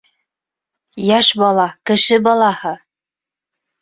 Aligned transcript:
Йәш 1.03 1.29
бала, 1.41 1.67
кеше 1.91 2.21
балаһы! 2.29 2.77